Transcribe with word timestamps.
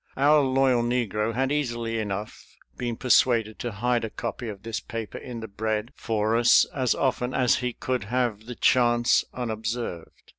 Our 0.17 0.41
loyal 0.41 0.81
negro 0.81 1.35
had 1.35 1.51
easily 1.51 1.99
enough 1.99 2.57
been 2.75 2.95
persuaded 2.95 3.59
to 3.59 3.71
hide 3.71 4.03
a 4.03 4.09
copy 4.09 4.49
of 4.49 4.63
this 4.63 4.79
paper 4.79 5.19
in 5.19 5.41
the 5.41 5.47
bread 5.47 5.91
for 5.95 6.35
us 6.35 6.65
as 6.75 6.95
often 6.95 7.35
as 7.35 7.57
he 7.57 7.73
could 7.73 8.05
have 8.05 8.47
the 8.47 8.55
chance 8.55 9.23
unobserved. 9.31 10.09